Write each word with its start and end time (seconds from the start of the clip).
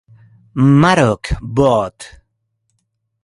Maroc, 0.55 1.29
Bot. 1.43 2.23